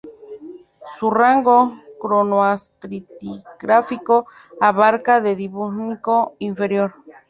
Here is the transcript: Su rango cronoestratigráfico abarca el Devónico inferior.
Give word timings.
Su 0.97 1.11
rango 1.11 1.79
cronoestratigráfico 2.01 4.25
abarca 4.59 5.17
el 5.17 5.23
Devónico 5.37 6.33
inferior. 6.39 6.95